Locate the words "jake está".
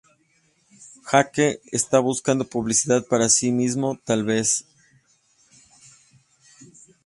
1.11-1.99